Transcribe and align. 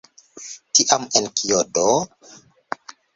Tiam 0.79 1.05
en 1.19 1.27
kio 1.41 1.59
do? 1.75 1.85